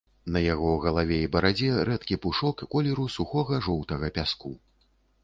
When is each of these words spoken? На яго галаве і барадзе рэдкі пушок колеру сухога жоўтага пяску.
На 0.35 0.39
яго 0.43 0.69
галаве 0.85 1.19
і 1.25 1.27
барадзе 1.35 1.69
рэдкі 1.89 2.17
пушок 2.23 2.63
колеру 2.73 3.05
сухога 3.17 3.61
жоўтага 3.67 4.11
пяску. 4.17 4.51